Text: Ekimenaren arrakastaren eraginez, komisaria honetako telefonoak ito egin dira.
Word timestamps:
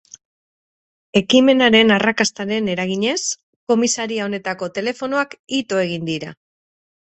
Ekimenaren 1.19 1.93
arrakastaren 1.97 2.71
eraginez, 2.77 3.15
komisaria 3.75 4.25
honetako 4.31 4.73
telefonoak 4.81 5.39
ito 5.63 5.85
egin 5.87 6.11
dira. 6.13 6.35